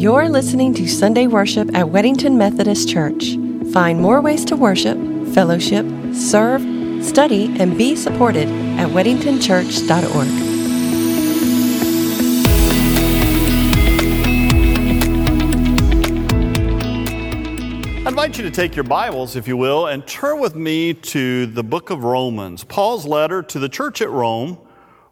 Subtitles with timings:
[0.00, 3.36] You're listening to Sunday worship at Weddington Methodist Church.
[3.70, 4.96] Find more ways to worship,
[5.34, 5.84] fellowship,
[6.14, 6.62] serve,
[7.04, 10.26] study, and be supported at weddingtonchurch.org.
[18.06, 21.44] I invite you to take your Bibles, if you will, and turn with me to
[21.44, 24.56] the book of Romans, Paul's letter to the church at Rome,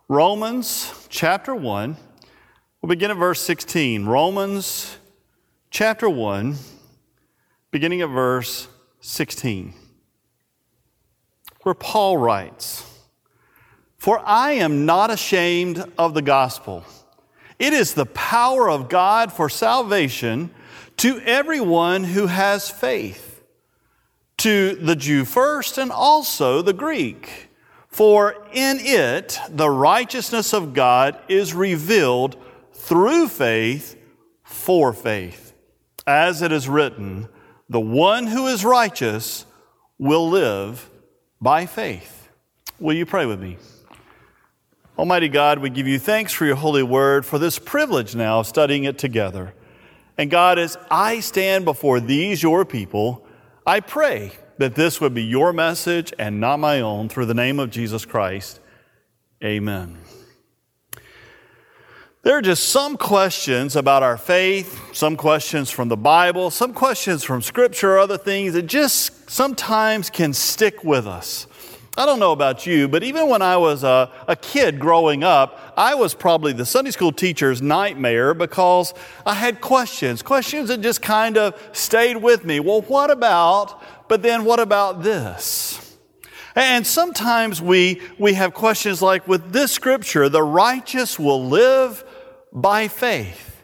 [0.09, 2.08] Romans chapter 1.
[2.81, 4.07] We'll begin at verse 16.
[4.07, 4.99] Romans
[5.69, 6.55] chapter 1,
[7.73, 8.69] beginning at verse
[9.01, 9.75] 16,
[11.63, 12.85] where Paul writes,
[13.97, 16.85] For I am not ashamed of the gospel.
[17.59, 20.51] It is the power of God for salvation
[20.99, 23.43] to everyone who has faith,
[24.37, 27.49] to the Jew first and also the Greek.
[27.89, 32.37] For in it the righteousness of God is revealed
[32.79, 33.97] through faith
[34.45, 35.53] for faith.
[36.07, 37.29] As it is written,
[37.69, 39.45] the one who is righteous
[39.99, 40.89] will live
[41.41, 42.29] by faith.
[42.79, 43.59] Will you pray with me?
[44.99, 48.47] Almighty God, we give you thanks for your holy word, for this privilege now of
[48.47, 49.55] studying it together.
[50.17, 53.25] And God, as I stand before these, your people,
[53.67, 57.61] I pray that this would be your message and not my own through the name
[57.61, 58.61] of Jesus Christ.
[59.45, 59.99] Amen.
[62.29, 67.25] There are just some questions about our faith, some questions from the Bible, some questions
[67.25, 71.47] from Scripture, or other things that just sometimes can stick with us.
[71.97, 75.73] I don't know about you, but even when I was a, a, kid growing up,
[75.75, 78.93] I was probably the Sunday school teacher's nightmare because
[79.25, 82.61] I had questions, questions that just kind of stayed with me.
[82.61, 85.97] Well, what about, but then what about this?
[86.55, 92.05] And sometimes we, we have questions like with this scripture, the righteous will live
[92.53, 93.63] by faith.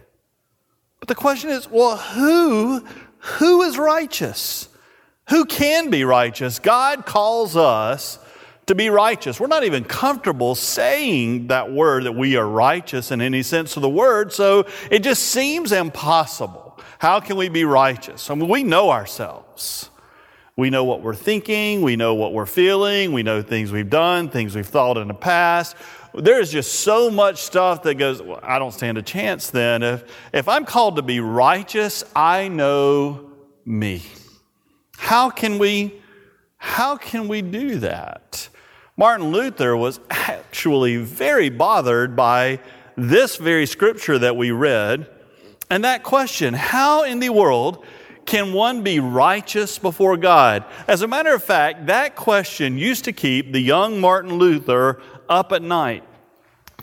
[1.01, 2.85] But the question is, well, who,
[3.19, 4.69] who is righteous?
[5.31, 6.59] Who can be righteous?
[6.59, 8.19] God calls us
[8.67, 9.39] to be righteous.
[9.39, 13.83] We're not even comfortable saying that word that we are righteous in any sense of
[13.83, 16.79] the word, so it just seems impossible.
[16.99, 18.31] How can we be righteous?
[18.31, 19.91] I mean, we know ourselves.
[20.57, 24.29] We know what we're thinking, we know what we're feeling, we know things we've done,
[24.29, 25.77] things we've thought in the past.
[26.17, 29.83] There's just so much stuff that goes, well, I don't stand a chance then.
[29.83, 33.33] If, if I'm called to be righteous, I know
[33.65, 34.03] me.
[34.97, 36.01] How can we,
[36.57, 38.49] how can we do that?
[38.97, 42.61] Martin Luther was actually very bothered by
[42.97, 45.09] this very scripture that we read
[45.69, 47.85] and that question how in the world
[48.27, 50.65] can one be righteous before God?
[50.89, 55.53] As a matter of fact, that question used to keep the young Martin Luther up
[55.53, 56.05] at night,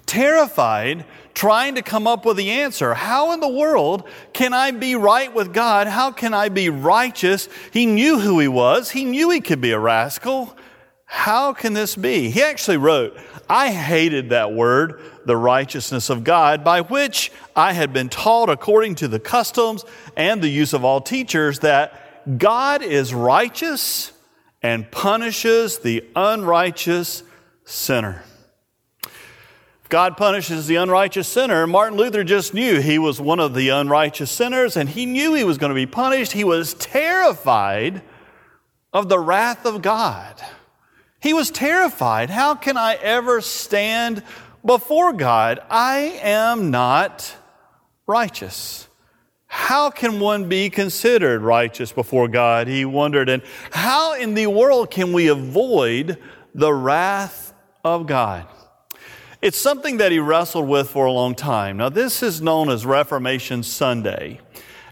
[0.05, 2.93] terrified, trying to come up with the answer.
[2.93, 5.87] How in the world can I be right with God?
[5.87, 7.47] How can I be righteous?
[7.71, 10.55] He knew who he was, he knew he could be a rascal.
[11.05, 12.29] How can this be?
[12.29, 13.17] He actually wrote,
[13.49, 18.95] I hated that word, the righteousness of God, by which I had been taught according
[18.95, 19.83] to the customs
[20.15, 24.13] and the use of all teachers that God is righteous
[24.61, 27.23] and punishes the unrighteous
[27.65, 28.23] sinner.
[29.91, 31.67] God punishes the unrighteous sinner.
[31.67, 35.43] Martin Luther just knew he was one of the unrighteous sinners and he knew he
[35.43, 36.31] was going to be punished.
[36.31, 38.01] He was terrified
[38.93, 40.41] of the wrath of God.
[41.19, 42.29] He was terrified.
[42.29, 44.23] How can I ever stand
[44.65, 45.59] before God?
[45.69, 47.35] I am not
[48.07, 48.87] righteous.
[49.47, 52.69] How can one be considered righteous before God?
[52.69, 53.27] He wondered.
[53.27, 56.17] And how in the world can we avoid
[56.55, 57.53] the wrath
[57.83, 58.47] of God?
[59.41, 61.77] It's something that he wrestled with for a long time.
[61.77, 64.39] Now, this is known as Reformation Sunday.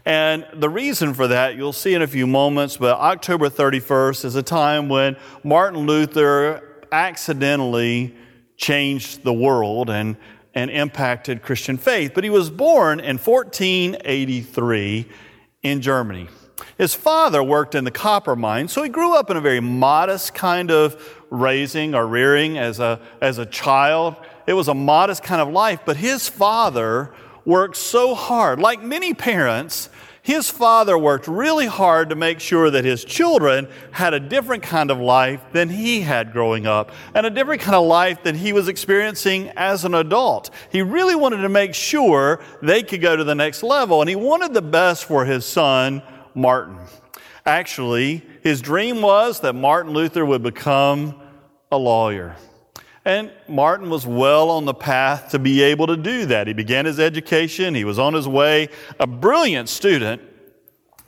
[0.04, 4.34] And the reason for that, you'll see in a few moments, but October 31st is
[4.34, 8.12] a time when Martin Luther accidentally
[8.56, 10.16] changed the world and,
[10.52, 12.10] and impacted Christian faith.
[12.12, 15.08] But he was born in 1483
[15.62, 16.26] in Germany.
[16.76, 20.34] His father worked in the copper mine, so he grew up in a very modest
[20.34, 20.96] kind of
[21.30, 24.16] raising or rearing as a, as a child.
[24.50, 27.12] It was a modest kind of life, but his father
[27.44, 28.58] worked so hard.
[28.58, 29.88] Like many parents,
[30.22, 34.90] his father worked really hard to make sure that his children had a different kind
[34.90, 38.52] of life than he had growing up and a different kind of life than he
[38.52, 40.50] was experiencing as an adult.
[40.72, 44.16] He really wanted to make sure they could go to the next level and he
[44.16, 46.02] wanted the best for his son,
[46.34, 46.76] Martin.
[47.46, 51.14] Actually, his dream was that Martin Luther would become
[51.70, 52.34] a lawyer.
[53.04, 56.46] And Martin was well on the path to be able to do that.
[56.46, 58.68] He began his education, he was on his way,
[58.98, 60.22] a brilliant student.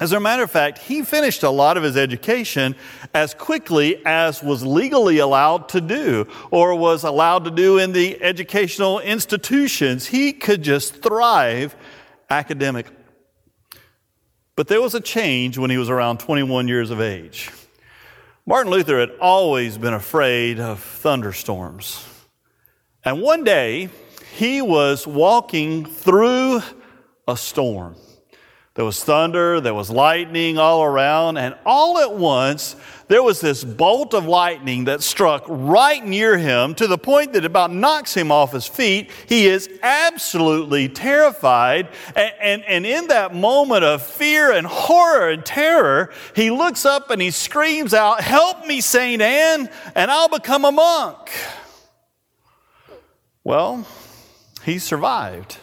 [0.01, 2.75] As a matter of fact, he finished a lot of his education
[3.15, 8.21] as quickly as was legally allowed to do or was allowed to do in the
[8.21, 10.07] educational institutions.
[10.07, 11.77] He could just thrive
[12.31, 12.97] academically.
[14.57, 17.51] But there was a change when he was around 21 years of age.
[18.45, 22.05] Martin Luther had always been afraid of thunderstorms.
[23.05, 23.89] And one day,
[24.35, 26.61] he was walking through
[27.29, 27.95] a storm.
[28.75, 32.75] There was thunder, there was lightning all around, and all at once
[33.07, 37.41] there was this bolt of lightning that struck right near him to the point that
[37.41, 39.11] it about knocks him off his feet.
[39.29, 41.89] He is absolutely terrified.
[42.17, 47.11] And, and, and in that moment of fear and horror and terror, he looks up
[47.11, 49.21] and he screams out, Help me, St.
[49.21, 51.31] Anne, and I'll become a monk.
[53.45, 53.87] Well,
[54.65, 55.59] he survived.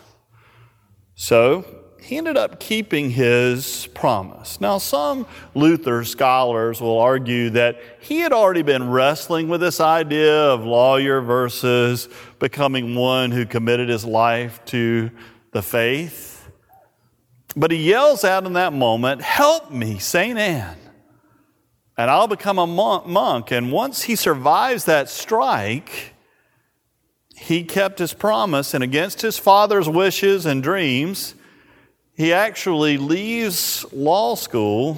[1.15, 1.78] So
[2.09, 4.59] he ended up keeping his promise.
[4.59, 10.35] Now, some Luther scholars will argue that he had already been wrestling with this idea
[10.45, 12.09] of lawyer versus
[12.39, 15.11] becoming one who committed his life to
[15.51, 16.49] the faith.
[17.55, 20.39] But he yells out in that moment, Help me, St.
[20.39, 20.77] Anne,
[21.95, 23.51] and I'll become a monk.
[23.51, 26.15] And once he survives that strike,
[27.35, 31.35] he kept his promise, and against his father's wishes and dreams,
[32.19, 34.97] he actually leaves law school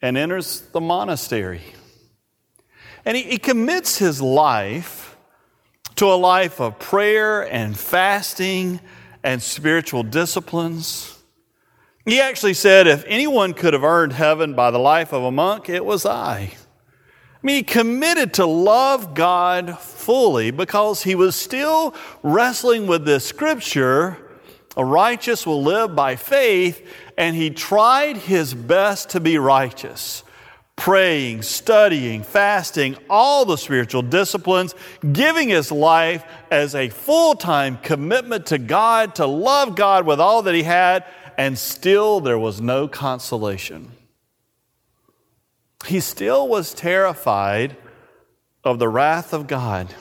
[0.00, 1.60] and enters the monastery.
[3.04, 5.16] And he, he, commits his life
[5.96, 8.78] to a life of prayer and fasting
[9.24, 11.18] and spiritual disciplines.
[12.04, 15.68] He actually said, if anyone could have earned heaven by the life of a monk,
[15.68, 16.52] it was I.
[16.52, 21.92] I mean, he committed to love God fully because he was still
[22.22, 24.27] wrestling with this scripture
[24.76, 26.86] a righteous will live by faith,
[27.16, 30.22] and he tried his best to be righteous.
[30.76, 34.76] Praying, studying, fasting, all the spiritual disciplines,
[35.12, 40.42] giving his life as a full time commitment to God, to love God with all
[40.42, 41.04] that he had,
[41.36, 43.90] and still there was no consolation.
[45.86, 47.76] He still was terrified
[48.62, 49.94] of the wrath of God.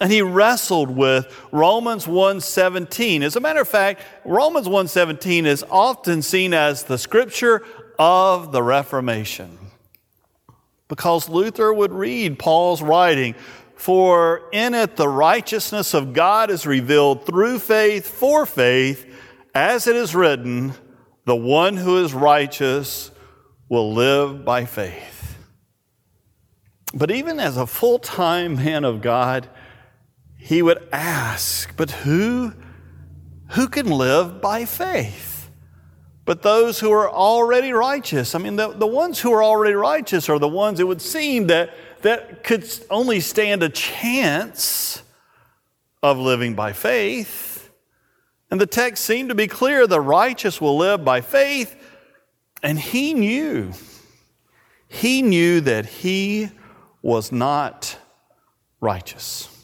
[0.00, 3.22] And he wrestled with Romans 1:17.
[3.22, 7.62] As a matter of fact, Romans 1:17 is often seen as the scripture
[7.98, 9.58] of the Reformation.
[10.88, 13.34] Because Luther would read Paul's writing,
[13.76, 19.06] for in it the righteousness of God is revealed through faith for faith,
[19.54, 20.72] as it is written,
[21.26, 23.10] the one who is righteous
[23.68, 25.36] will live by faith.
[26.92, 29.48] But even as a full time man of God,
[30.40, 32.54] he would ask, But who,
[33.50, 35.50] who can live by faith?
[36.24, 38.34] But those who are already righteous.
[38.34, 41.48] I mean, the, the ones who are already righteous are the ones it would seem
[41.48, 45.02] that, that could only stand a chance
[46.02, 47.70] of living by faith.
[48.50, 51.76] And the text seemed to be clear the righteous will live by faith.
[52.62, 53.72] And he knew,
[54.88, 56.50] he knew that he
[57.02, 57.96] was not
[58.80, 59.59] righteous.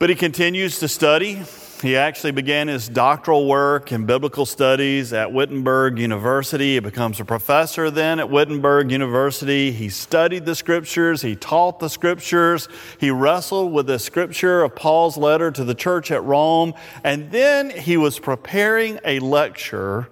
[0.00, 1.42] But he continues to study.
[1.82, 6.74] He actually began his doctoral work in biblical studies at Wittenberg University.
[6.74, 9.72] He becomes a professor then at Wittenberg University.
[9.72, 11.22] He studied the scriptures.
[11.22, 12.68] He taught the scriptures.
[13.00, 16.74] He wrestled with the scripture of Paul's letter to the church at Rome.
[17.02, 20.10] And then he was preparing a lecture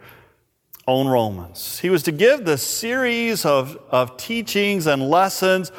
[0.87, 1.79] on Romans.
[1.79, 5.71] He was to give this series of, of teachings and lessons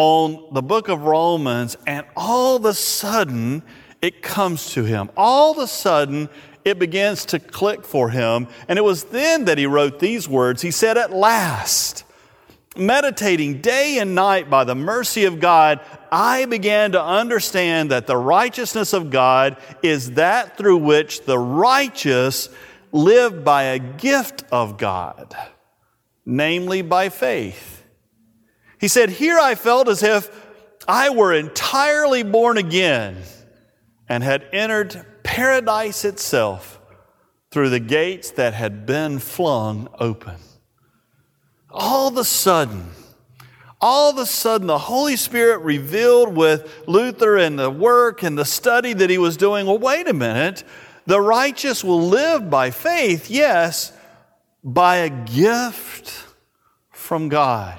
[0.00, 3.62] on the book of Romans, and all of a sudden
[4.00, 5.10] it comes to him.
[5.14, 6.30] All of a sudden
[6.64, 8.48] it begins to click for him.
[8.66, 10.62] And it was then that he wrote these words.
[10.62, 12.04] He said, At last,
[12.78, 15.80] meditating day and night by the mercy of God,
[16.10, 22.48] I began to understand that the righteousness of God is that through which the righteous
[22.90, 25.36] live by a gift of God,
[26.24, 27.79] namely by faith.
[28.80, 30.30] He said, Here I felt as if
[30.88, 33.18] I were entirely born again
[34.08, 36.80] and had entered paradise itself
[37.50, 40.36] through the gates that had been flung open.
[41.70, 42.86] All of a sudden,
[43.82, 48.44] all of a sudden, the Holy Spirit revealed with Luther and the work and the
[48.44, 50.64] study that he was doing well, wait a minute.
[51.06, 53.92] The righteous will live by faith, yes,
[54.64, 56.26] by a gift
[56.90, 57.78] from God.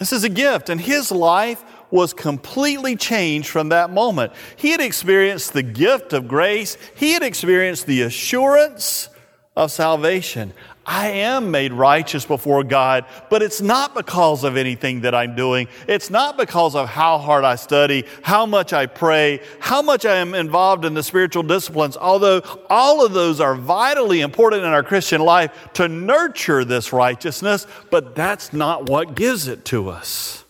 [0.00, 4.32] This is a gift, and his life was completely changed from that moment.
[4.56, 9.10] He had experienced the gift of grace, he had experienced the assurance
[9.54, 10.54] of salvation.
[10.86, 15.68] I am made righteous before God, but it's not because of anything that I'm doing.
[15.86, 20.16] It's not because of how hard I study, how much I pray, how much I
[20.16, 24.82] am involved in the spiritual disciplines, although all of those are vitally important in our
[24.82, 30.44] Christian life to nurture this righteousness, but that's not what gives it to us.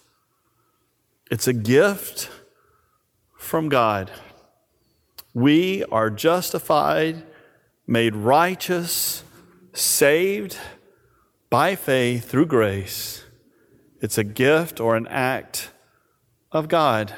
[1.30, 2.30] It's a gift
[3.36, 4.10] from God.
[5.34, 7.24] We are justified,
[7.86, 9.24] made righteous
[9.72, 10.56] saved
[11.48, 13.24] by faith through grace.
[14.00, 15.70] It's a gift or an act
[16.52, 17.12] of God.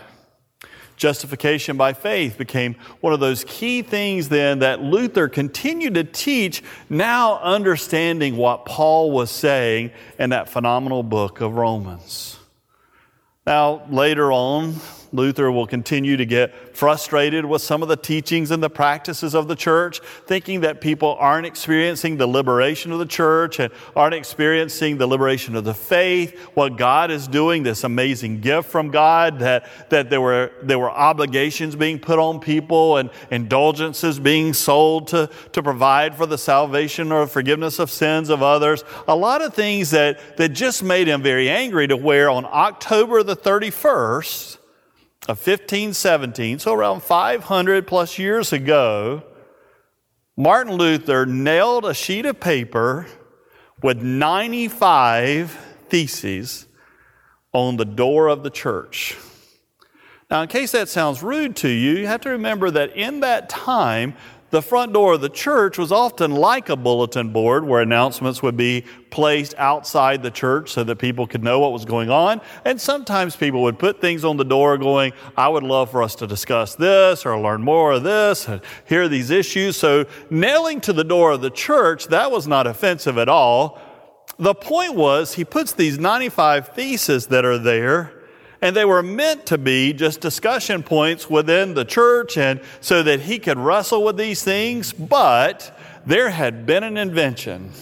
[0.97, 6.62] Justification by faith became one of those key things then that Luther continued to teach,
[6.88, 12.38] now understanding what Paul was saying in that phenomenal book of Romans.
[13.47, 14.76] Now, later on,
[15.12, 19.47] Luther will continue to get frustrated with some of the teachings and the practices of
[19.47, 24.97] the church, thinking that people aren't experiencing the liberation of the church and aren't experiencing
[24.97, 29.66] the liberation of the faith, what God is doing, this amazing gift from God, that,
[29.90, 35.28] that there, were, there were obligations being put on people and indulgences being sold to,
[35.52, 38.83] to provide for the salvation or forgiveness of sins of others.
[39.07, 43.23] A lot of things that, that just made him very angry to where on October
[43.23, 44.59] the 31st,
[45.28, 49.22] of 1517, so around 500 plus years ago,
[50.36, 53.06] Martin Luther nailed a sheet of paper
[53.82, 55.50] with 95
[55.88, 56.66] theses
[57.52, 59.16] on the door of the church.
[60.30, 63.48] Now, in case that sounds rude to you, you have to remember that in that
[63.48, 64.14] time,
[64.52, 68.56] the front door of the church was often like a bulletin board where announcements would
[68.56, 72.38] be placed outside the church so that people could know what was going on.
[72.66, 76.14] And sometimes people would put things on the door going, I would love for us
[76.16, 79.78] to discuss this or learn more of this and hear these issues.
[79.78, 83.80] So nailing to the door of the church, that was not offensive at all.
[84.38, 88.21] The point was, he puts these 95 theses that are there
[88.62, 93.21] and they were meant to be just discussion points within the church and so that
[93.21, 94.92] he could wrestle with these things.
[94.92, 95.76] But
[96.07, 97.73] there had been an invention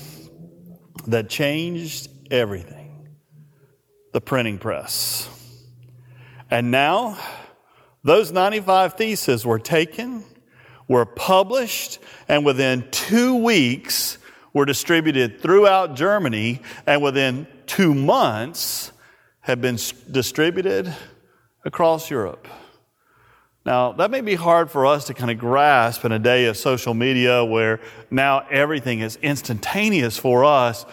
[1.07, 3.09] that changed everything
[4.13, 5.29] the printing press.
[6.51, 7.17] And now,
[8.03, 10.25] those 95 theses were taken,
[10.89, 14.19] were published, and within two weeks
[14.53, 18.91] were distributed throughout Germany, and within two months,
[19.51, 19.79] have been
[20.11, 20.95] distributed
[21.65, 22.49] across Europe.
[23.67, 26.57] Now, that may be hard for us to kind of grasp in a day of
[26.57, 27.81] social media where
[28.11, 30.87] now everything is instantaneous for us.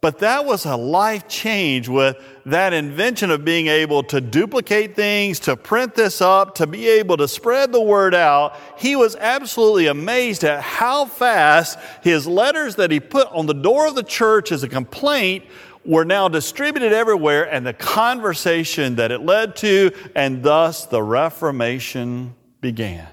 [0.00, 2.16] But that was a life change with
[2.46, 7.18] that invention of being able to duplicate things, to print this up, to be able
[7.18, 8.56] to spread the word out.
[8.78, 13.86] He was absolutely amazed at how fast his letters that he put on the door
[13.86, 15.44] of the church as a complaint
[15.84, 22.34] were now distributed everywhere, and the conversation that it led to, and thus the Reformation
[22.60, 23.08] began.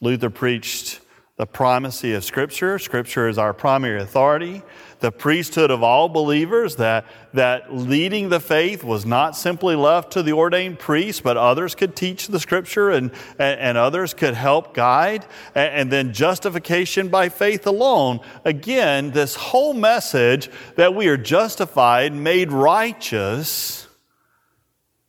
[0.00, 1.00] Luther preached
[1.36, 2.78] the primacy of Scripture.
[2.78, 4.62] Scripture is our primary authority
[5.00, 10.22] the priesthood of all believers, that, that leading the faith was not simply left to
[10.22, 14.74] the ordained priests, but others could teach the scripture and, and, and others could help
[14.74, 15.26] guide.
[15.54, 18.20] And, and then justification by faith alone.
[18.44, 23.86] Again, this whole message that we are justified, made righteous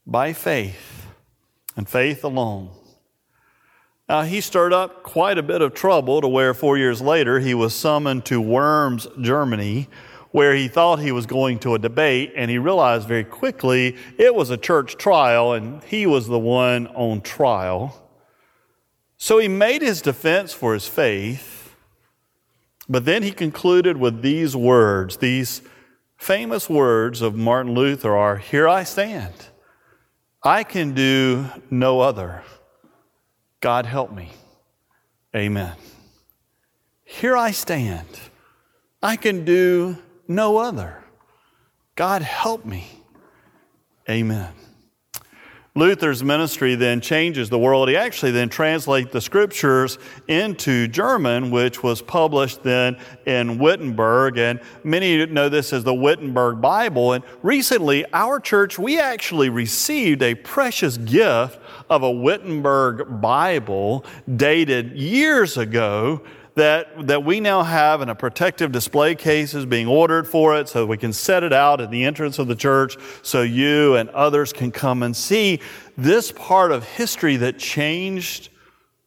[0.05, 1.05] by faith
[1.75, 2.71] and faith alone.
[4.09, 7.53] Now, he stirred up quite a bit of trouble to where four years later he
[7.53, 9.89] was summoned to Worms, Germany,
[10.31, 14.33] where he thought he was going to a debate, and he realized very quickly it
[14.33, 18.09] was a church trial and he was the one on trial.
[19.17, 21.75] So he made his defense for his faith,
[22.87, 25.61] but then he concluded with these words, these
[26.15, 29.33] famous words of Martin Luther are Here I stand.
[30.43, 32.43] I can do no other.
[33.59, 34.31] God help me.
[35.35, 35.75] Amen.
[37.03, 38.07] Here I stand.
[39.01, 39.97] I can do
[40.27, 41.03] no other.
[41.95, 42.87] God help me.
[44.09, 44.53] Amen.
[45.77, 47.87] Luther's ministry then changes the world.
[47.87, 54.39] He actually then translates the scriptures into German, which was published then in Wittenberg.
[54.39, 57.13] And many know this as the Wittenberg Bible.
[57.13, 61.59] And recently, our church, we actually received a precious gift
[61.91, 64.03] of a Wittenberg Bible
[64.35, 66.23] dated years ago
[66.57, 70.67] that, that we now have in a protective display case is being ordered for it
[70.67, 74.09] so we can set it out at the entrance of the church so you and
[74.09, 75.59] others can come and see
[75.97, 78.49] this part of history that changed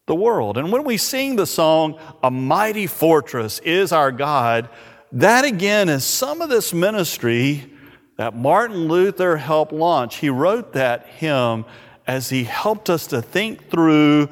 [0.06, 0.58] the world.
[0.58, 4.68] And when we sing the song, A Mighty Fortress is Our God,
[5.10, 7.68] that again is some of this ministry
[8.16, 10.18] that Martin Luther helped launch.
[10.18, 11.64] He wrote that hymn
[12.06, 14.28] as he helped us to think through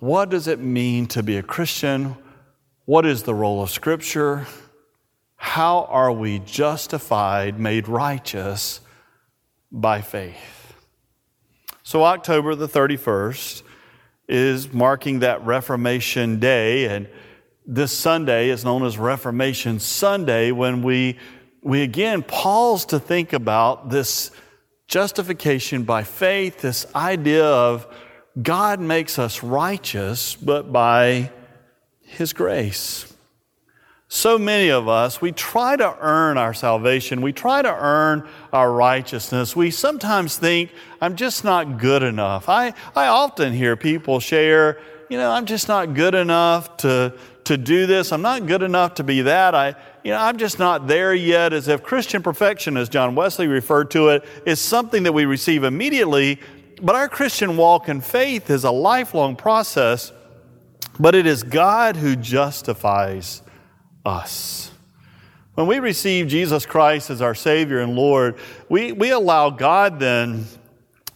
[0.00, 2.16] what does it mean to be a Christian?
[2.84, 4.48] What is the role of Scripture?
[5.36, 8.80] How are we justified, made righteous
[9.70, 10.74] by faith?
[11.84, 13.62] So, October the 31st
[14.26, 17.08] is marking that Reformation Day, and
[17.64, 21.20] this Sunday is known as Reformation Sunday when we,
[21.62, 24.32] we again pause to think about this
[24.88, 27.86] justification by faith, this idea of
[28.42, 31.30] God makes us righteous, but by
[32.12, 33.12] His grace.
[34.08, 37.22] So many of us, we try to earn our salvation.
[37.22, 39.56] We try to earn our righteousness.
[39.56, 42.50] We sometimes think, I'm just not good enough.
[42.50, 44.78] I, I often hear people share,
[45.08, 48.12] you know, I'm just not good enough to, to do this.
[48.12, 49.54] I'm not good enough to be that.
[49.54, 51.54] I, you know, I'm just not there yet.
[51.54, 55.64] As if Christian perfection, as John Wesley referred to it, is something that we receive
[55.64, 56.38] immediately,
[56.82, 60.12] but our Christian walk in faith is a lifelong process,
[60.98, 63.42] but it is God who justifies
[64.04, 64.70] us.
[65.54, 68.36] When we receive Jesus Christ as our Savior and Lord,
[68.68, 70.46] we, we allow God then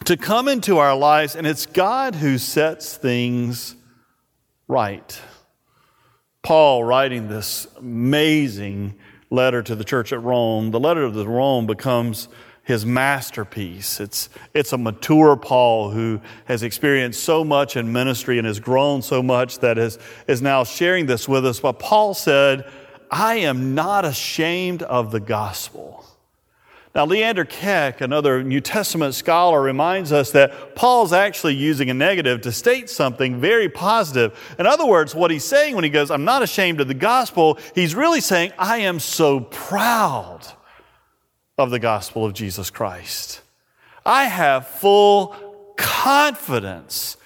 [0.05, 3.75] to come into our lives, and it's God who sets things
[4.69, 5.21] right.
[6.43, 8.95] Paul, writing this amazing
[9.31, 12.29] letter to the church at Rome, the letter to the Rome becomes
[12.67, 14.01] his masterpiece.
[14.01, 19.03] It's, it's a mature Paul who has experienced so much in ministry and has grown
[19.03, 21.61] so much that is, is now sharing this with us.
[21.61, 22.69] But Paul said,
[23.09, 26.05] I am not ashamed of the gospel.
[26.93, 32.41] Now, Leander Keck, another New Testament scholar, reminds us that Paul's actually using a negative
[32.41, 34.37] to state something very positive.
[34.59, 37.61] In other words, what he's saying when he goes, I'm not ashamed of the gospel,
[37.77, 40.41] he's really saying, I am so proud
[41.59, 43.41] of the gospel of Jesus Christ.
[44.05, 45.35] I have full
[45.77, 47.17] confidence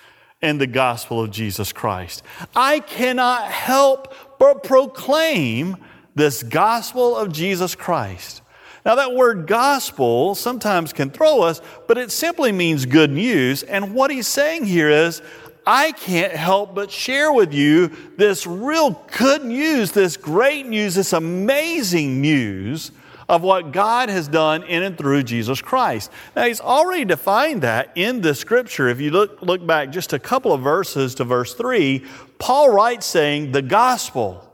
[0.40, 2.23] in the gospel of Jesus Christ.
[2.55, 5.77] I cannot help but proclaim
[6.14, 8.43] this gospel of Jesus Christ.
[8.87, 13.62] Now, that word gospel sometimes can throw us, but it simply means good news.
[13.62, 15.21] And what he's saying here is,
[15.66, 21.12] I can't help but share with you this real good news, this great news, this
[21.12, 22.93] amazing news
[23.31, 26.11] of what God has done in and through Jesus Christ.
[26.35, 28.88] Now, he's already defined that in the scripture.
[28.88, 32.05] If you look, look back just a couple of verses to verse 3,
[32.40, 34.53] Paul writes saying, The gospel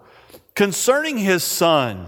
[0.54, 2.06] concerning his son,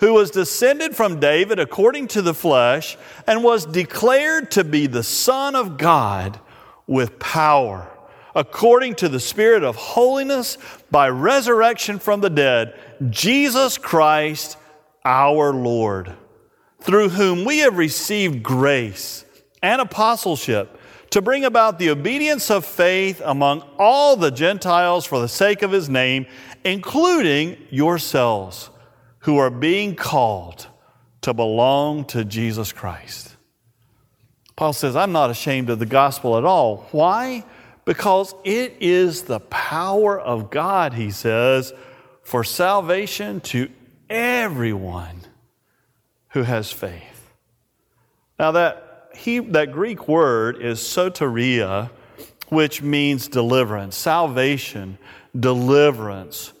[0.00, 5.02] who was descended from David according to the flesh, and was declared to be the
[5.02, 6.40] Son of God
[6.86, 7.90] with power,
[8.34, 10.56] according to the Spirit of holiness,
[10.90, 12.74] by resurrection from the dead,
[13.10, 14.56] Jesus Christ
[15.06, 16.12] our Lord,
[16.80, 19.24] through whom we have received grace
[19.62, 25.28] and apostleship to bring about the obedience of faith among all the Gentiles for the
[25.28, 26.26] sake of his name,
[26.64, 28.68] including yourselves,
[29.20, 30.66] who are being called
[31.20, 33.36] to belong to Jesus Christ.
[34.56, 36.88] Paul says, I'm not ashamed of the gospel at all.
[36.90, 37.44] Why?
[37.84, 41.72] Because it is the power of God, he says,
[42.22, 43.70] for salvation to
[44.08, 45.22] everyone
[46.30, 47.30] who has faith.
[48.38, 51.90] Now, that, he, that Greek word is soteria,
[52.48, 54.98] which means deliverance, salvation,
[55.38, 56.52] deliverance,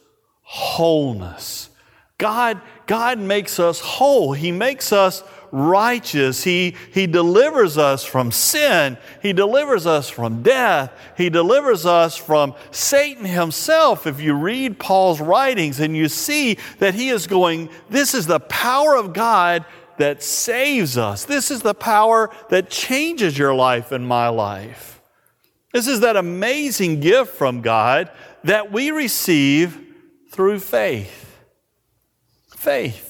[0.42, 1.70] wholeness.
[2.18, 4.32] God, God makes us whole.
[4.32, 6.44] He makes us righteous.
[6.44, 8.96] He, he delivers us from sin.
[9.22, 10.92] He delivers us from death.
[11.16, 14.06] He delivers us from Satan himself.
[14.06, 18.40] If you read Paul's writings and you see that he is going, this is the
[18.40, 19.64] power of God
[19.98, 21.24] that saves us.
[21.24, 25.00] This is the power that changes your life and my life.
[25.72, 28.10] This is that amazing gift from God
[28.44, 29.78] that we receive
[30.30, 31.38] through faith.
[32.56, 33.05] Faith.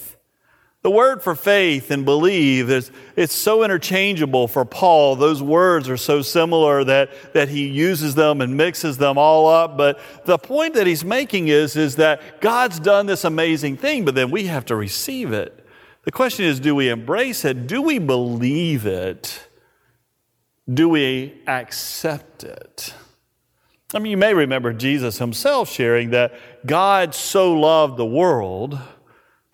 [0.87, 5.17] The word for faith and believe is it's so interchangeable for Paul.
[5.17, 9.77] Those words are so similar that, that he uses them and mixes them all up.
[9.77, 14.15] But the point that he's making is, is that God's done this amazing thing, but
[14.15, 15.67] then we have to receive it.
[16.05, 17.67] The question is, do we embrace it?
[17.67, 19.49] Do we believe it?
[20.73, 22.95] Do we accept it?
[23.93, 26.33] I mean, you may remember Jesus himself sharing that
[26.65, 28.79] God so loved the world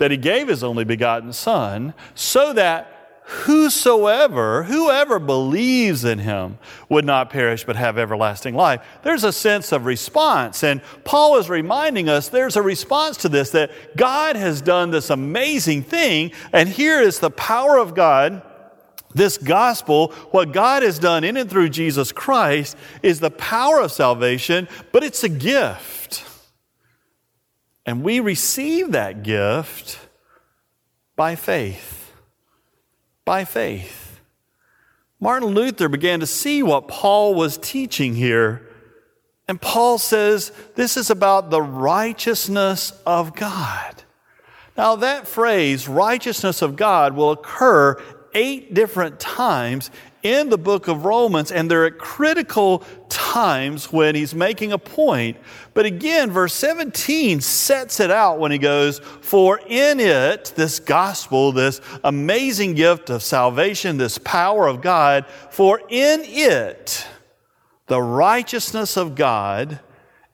[0.02, 7.04] that he gave his only begotten Son so that whosoever, whoever believes in him would
[7.04, 8.84] not perish but have everlasting life.
[9.04, 10.64] There's a sense of response.
[10.64, 15.08] And Paul is reminding us there's a response to this that God has done this
[15.08, 16.32] amazing thing.
[16.52, 18.42] And here is the power of God.
[19.14, 23.92] This gospel, what God has done in and through Jesus Christ, is the power of
[23.92, 26.24] salvation, but it's a gift.
[27.84, 29.98] And we receive that gift
[31.16, 32.02] by faith
[33.24, 34.20] by faith.
[35.20, 38.68] Martin Luther began to see what Paul was teaching here.
[39.46, 44.02] And Paul says this is about the righteousness of God.
[44.76, 48.02] Now, that phrase, righteousness of God, will occur
[48.34, 49.90] eight different times
[50.22, 52.82] in the book of Romans, and they're at critical
[53.32, 55.38] times when he's making a point.
[55.72, 61.50] But again, verse 17 sets it out when he goes, For in it, this gospel,
[61.50, 67.06] this amazing gift of salvation, this power of God, for in it,
[67.86, 69.80] the righteousness of God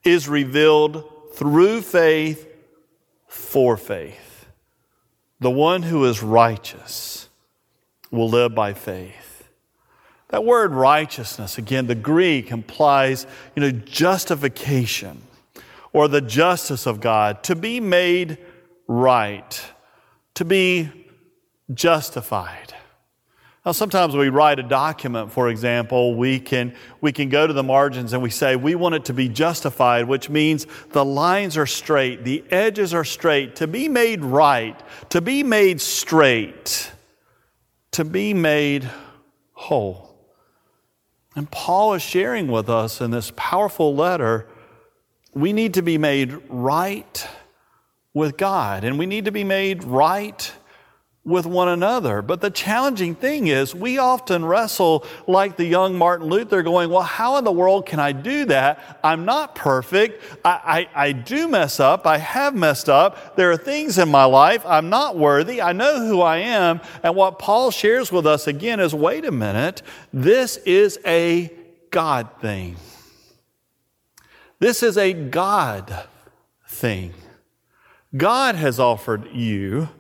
[0.03, 2.49] is revealed through faith
[3.29, 4.47] for faith.
[5.39, 7.29] The one who is righteous
[8.11, 9.28] will live by faith.
[10.29, 15.23] That word righteousness, again, the Greek implies, you know, justification
[15.93, 18.37] or the justice of God, to be made
[18.87, 19.73] right,
[20.35, 20.91] to be
[21.73, 22.75] justified.
[23.65, 27.63] Now, sometimes we write a document, for example, we can, we can go to the
[27.63, 31.67] margins and we say, we want it to be justified, which means the lines are
[31.67, 34.79] straight, the edges are straight, to be made right,
[35.11, 36.93] to be made straight,
[37.93, 38.89] to be made
[39.53, 40.08] whole.
[41.39, 44.49] And Paul is sharing with us in this powerful letter
[45.33, 47.29] we need to be made right
[48.13, 50.53] with God and we need to be made right
[51.29, 52.23] with one another.
[52.23, 57.03] But the challenging thing is, we often wrestle like the young Martin Luther, going, Well,
[57.03, 58.99] how in the world can I do that?
[59.05, 60.23] I'm not perfect.
[60.45, 62.07] I, I, I, do mess up.
[62.07, 63.37] I have messed up.
[63.37, 65.61] There are things in my life I'm not worthy.
[65.61, 66.81] I know who I am.
[67.03, 71.53] And what Paul shares with us again is wait a minute, this is a
[71.91, 72.77] God thing.
[74.61, 76.07] This is a God
[76.67, 77.13] thing.
[78.17, 79.91] God has offered you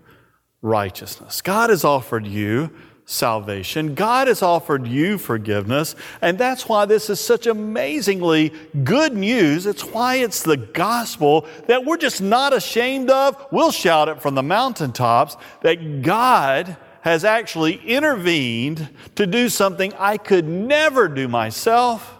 [0.62, 1.40] righteousness.
[1.40, 2.70] God has offered you
[3.08, 3.94] salvation.
[3.94, 5.94] God has offered you forgiveness.
[6.20, 8.52] And that's why this is such amazingly
[8.84, 9.64] good news.
[9.64, 13.46] It's why it's the gospel that we're just not ashamed of.
[13.50, 20.18] We'll shout it from the mountaintops that God has actually intervened to do something I
[20.18, 22.14] could never do myself.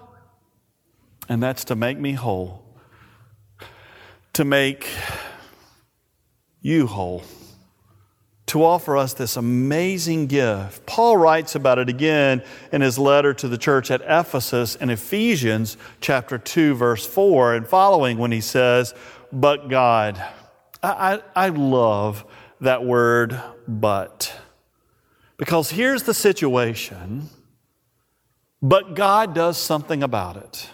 [1.29, 2.65] And that's to make me whole,
[4.33, 4.89] to make
[6.63, 7.23] you whole
[8.49, 10.85] to offer us this amazing gift.
[10.87, 15.77] Paul writes about it again in his letter to the church at Ephesus in Ephesians
[16.01, 18.95] chapter 2, verse 4 and following when he says,
[19.33, 20.23] But God.
[20.83, 22.25] I, I, I love
[22.61, 24.35] that word, but.
[25.37, 27.29] Because here's the situation,
[28.61, 30.69] but God does something about it.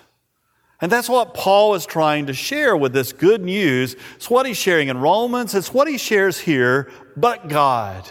[0.81, 3.97] And that's what Paul is trying to share with this good news.
[4.17, 6.91] It's what he's sharing in Romans, it's what he shares here.
[7.17, 8.09] But God,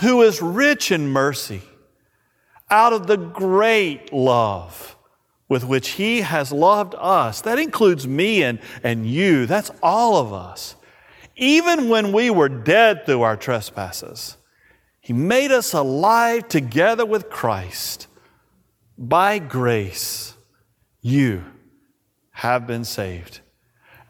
[0.00, 1.62] who is rich in mercy,
[2.70, 4.96] out of the great love
[5.48, 10.32] with which he has loved us, that includes me and, and you, that's all of
[10.32, 10.76] us.
[11.36, 14.36] Even when we were dead through our trespasses,
[15.00, 18.08] he made us alive together with Christ.
[18.98, 20.34] By grace,
[21.00, 21.44] you
[22.32, 23.40] have been saved.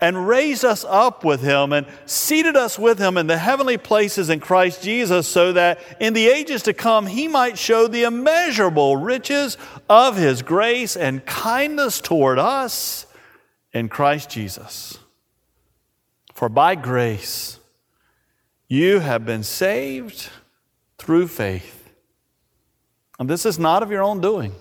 [0.01, 4.31] And raised us up with him and seated us with him in the heavenly places
[4.31, 8.97] in Christ Jesus, so that in the ages to come he might show the immeasurable
[8.97, 9.57] riches
[9.89, 13.07] of his grace and kindness toward us
[13.73, 14.99] in Christ Jesus.
[16.33, 17.59] For by grace
[18.69, 20.29] you have been saved
[20.99, 21.91] through faith.
[23.19, 24.55] And this is not of your own doing,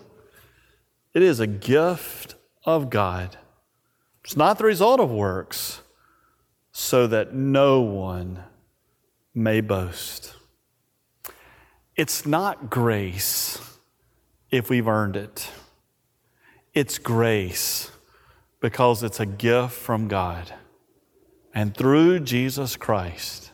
[1.13, 2.33] it is a gift
[2.65, 3.37] of God
[4.27, 5.79] it's not the result of works,
[6.73, 8.43] so that no one
[9.33, 10.35] may boast.
[11.95, 13.57] It's not grace
[14.51, 15.49] if we've earned it.
[16.73, 17.89] It's grace
[18.59, 20.53] because it's a gift from God.
[21.53, 23.51] And through Jesus Christ,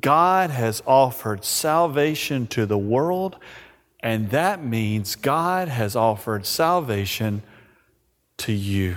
[0.00, 3.36] God has offered salvation to the world,
[4.00, 7.44] and that means God has offered salvation
[8.38, 8.96] to you.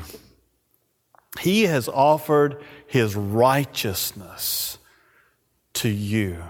[1.40, 4.78] He has offered his righteousness
[5.74, 6.44] to you.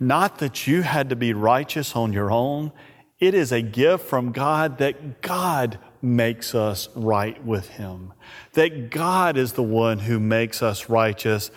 [0.00, 2.72] Not that you had to be righteous on your own.
[3.20, 8.12] It is a gift from God that God makes us right with Him.
[8.52, 11.50] That God is the one who makes us righteous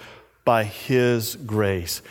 [0.45, 2.01] by His grace.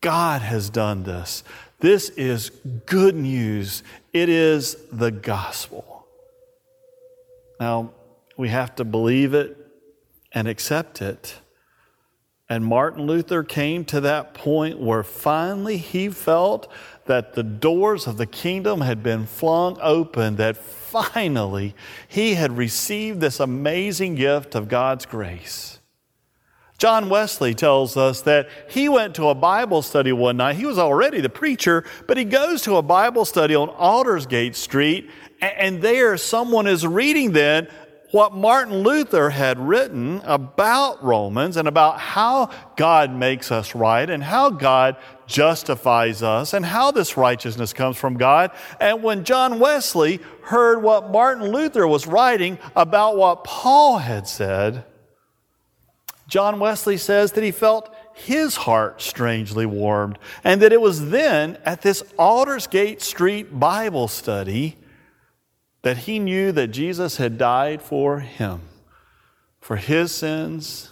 [0.00, 1.44] God has done this.
[1.80, 2.50] This is
[2.86, 3.82] good news.
[4.12, 6.06] It is the gospel.
[7.60, 7.92] Now,
[8.38, 9.58] we have to believe it
[10.32, 11.40] and accept it.
[12.48, 16.72] And Martin Luther came to that point where finally he felt
[17.04, 21.74] that the doors of the kingdom had been flung open, that finally
[22.06, 25.80] he had received this amazing gift of God's grace.
[26.78, 30.54] John Wesley tells us that he went to a Bible study one night.
[30.54, 35.10] He was already the preacher, but he goes to a Bible study on Aldersgate Street,
[35.42, 37.66] and there someone is reading then
[38.10, 44.22] what Martin Luther had written about Romans and about how God makes us right and
[44.22, 48.50] how God justifies us and how this righteousness comes from God.
[48.80, 54.84] And when John Wesley heard what Martin Luther was writing about what Paul had said,
[56.28, 61.56] John Wesley says that he felt his heart strangely warmed, and that it was then
[61.64, 64.76] at this Aldersgate Street Bible study
[65.88, 68.60] that he knew that Jesus had died for him,
[69.58, 70.90] for his sins,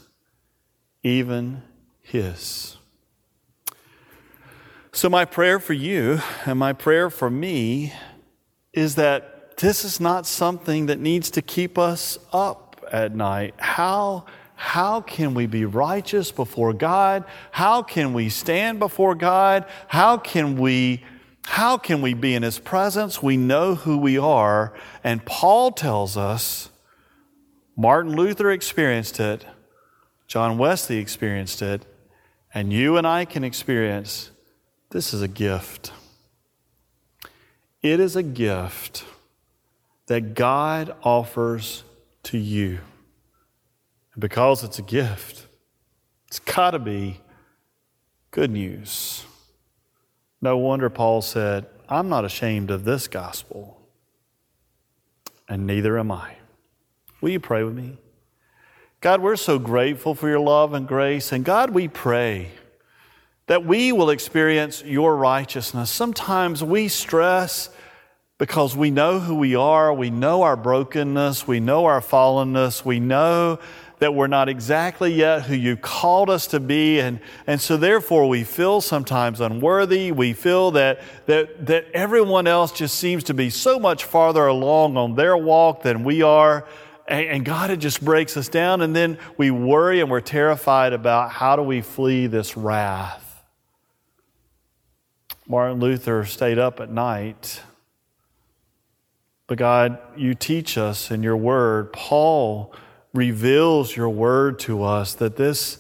[1.02, 1.60] even
[2.00, 2.78] his.
[4.92, 7.92] So, my prayer for you and my prayer for me
[8.72, 13.52] is that this is not something that needs to keep us up at night.
[13.58, 17.26] How, how can we be righteous before God?
[17.50, 19.66] How can we stand before God?
[19.88, 21.04] How can we
[21.46, 23.22] how can we be in His presence?
[23.22, 24.74] We know who we are.
[25.04, 26.70] And Paul tells us
[27.76, 29.46] Martin Luther experienced it,
[30.26, 31.86] John Wesley experienced it,
[32.52, 34.32] and you and I can experience
[34.90, 35.92] this is a gift.
[37.80, 39.04] It is a gift
[40.06, 41.84] that God offers
[42.24, 42.80] to you.
[44.14, 45.46] And because it's a gift,
[46.26, 47.20] it's got to be
[48.32, 49.24] good news.
[50.40, 53.80] No wonder Paul said, I'm not ashamed of this gospel,
[55.48, 56.36] and neither am I.
[57.20, 57.98] Will you pray with me?
[59.00, 62.50] God, we're so grateful for your love and grace, and God, we pray
[63.46, 65.90] that we will experience your righteousness.
[65.90, 67.70] Sometimes we stress
[68.38, 73.00] because we know who we are, we know our brokenness, we know our fallenness, we
[73.00, 73.58] know
[73.98, 77.00] that we're not exactly yet who you called us to be.
[77.00, 80.12] And, and so therefore we feel sometimes unworthy.
[80.12, 84.96] We feel that, that, that everyone else just seems to be so much farther along
[84.96, 86.66] on their walk than we are.
[87.08, 88.82] And, and God, it just breaks us down.
[88.82, 93.22] And then we worry and we're terrified about how do we flee this wrath.
[95.48, 97.62] Martin Luther stayed up at night.
[99.46, 101.92] But God, you teach us in your word.
[101.92, 102.74] Paul
[103.12, 105.78] reveals your word to us that this,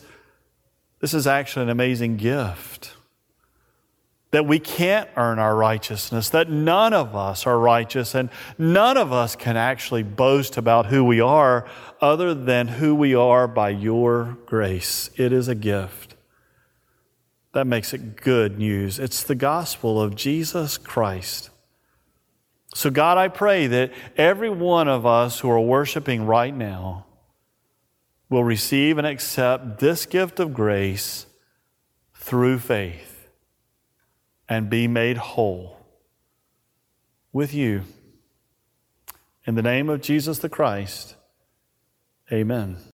[1.00, 2.92] this is actually an amazing gift.
[4.32, 9.12] That we can't earn our righteousness, that none of us are righteous, and none of
[9.12, 11.66] us can actually boast about who we are
[12.00, 15.10] other than who we are by your grace.
[15.16, 16.16] It is a gift.
[17.52, 18.98] That makes it good news.
[18.98, 21.48] It's the gospel of Jesus Christ.
[22.74, 27.05] So, God, I pray that every one of us who are worshiping right now,
[28.28, 31.26] will receive and accept this gift of grace
[32.14, 33.28] through faith
[34.48, 35.76] and be made whole
[37.32, 37.82] with you.
[39.46, 41.14] In the name of Jesus the Christ,
[42.32, 42.78] amen.